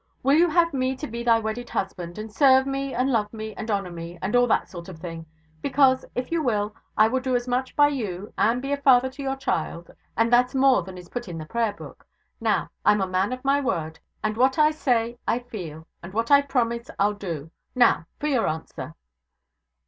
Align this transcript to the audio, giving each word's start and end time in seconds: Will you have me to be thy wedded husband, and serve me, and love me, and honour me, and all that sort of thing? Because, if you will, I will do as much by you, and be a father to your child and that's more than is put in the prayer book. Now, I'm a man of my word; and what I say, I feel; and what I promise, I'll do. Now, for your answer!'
Will 0.23 0.33
you 0.35 0.49
have 0.49 0.73
me 0.73 0.95
to 0.95 1.05
be 1.05 1.21
thy 1.21 1.37
wedded 1.37 1.69
husband, 1.69 2.17
and 2.17 2.33
serve 2.33 2.65
me, 2.65 2.91
and 2.91 3.11
love 3.11 3.31
me, 3.31 3.53
and 3.53 3.69
honour 3.69 3.91
me, 3.91 4.17
and 4.19 4.35
all 4.35 4.47
that 4.47 4.67
sort 4.67 4.89
of 4.89 4.97
thing? 4.97 5.27
Because, 5.61 6.03
if 6.15 6.31
you 6.31 6.41
will, 6.41 6.73
I 6.97 7.07
will 7.07 7.19
do 7.19 7.35
as 7.35 7.47
much 7.47 7.75
by 7.75 7.89
you, 7.89 8.33
and 8.35 8.63
be 8.63 8.71
a 8.71 8.77
father 8.77 9.11
to 9.11 9.21
your 9.21 9.35
child 9.35 9.91
and 10.17 10.33
that's 10.33 10.55
more 10.55 10.81
than 10.81 10.97
is 10.97 11.07
put 11.09 11.27
in 11.29 11.37
the 11.37 11.45
prayer 11.45 11.73
book. 11.73 12.07
Now, 12.39 12.71
I'm 12.83 12.99
a 13.01 13.05
man 13.05 13.31
of 13.31 13.45
my 13.45 13.61
word; 13.61 13.99
and 14.23 14.35
what 14.37 14.57
I 14.57 14.71
say, 14.71 15.19
I 15.27 15.37
feel; 15.37 15.85
and 16.01 16.13
what 16.15 16.31
I 16.31 16.41
promise, 16.41 16.89
I'll 16.97 17.13
do. 17.13 17.51
Now, 17.75 18.07
for 18.19 18.25
your 18.25 18.47
answer!' 18.47 18.95